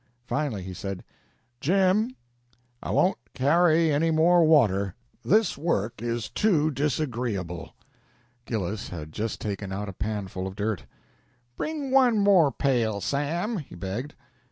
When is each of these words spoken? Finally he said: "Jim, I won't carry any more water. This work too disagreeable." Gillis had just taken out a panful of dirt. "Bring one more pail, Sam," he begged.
Finally 0.25 0.63
he 0.63 0.73
said: 0.73 1.03
"Jim, 1.59 2.15
I 2.81 2.89
won't 2.89 3.19
carry 3.35 3.91
any 3.91 4.09
more 4.09 4.43
water. 4.43 4.95
This 5.23 5.59
work 5.59 6.01
too 6.33 6.71
disagreeable." 6.71 7.75
Gillis 8.45 8.89
had 8.89 9.11
just 9.11 9.39
taken 9.39 9.71
out 9.71 9.89
a 9.89 9.93
panful 9.93 10.47
of 10.47 10.55
dirt. 10.55 10.85
"Bring 11.55 11.91
one 11.91 12.17
more 12.17 12.51
pail, 12.51 12.99
Sam," 12.99 13.57
he 13.57 13.75
begged. 13.75 14.15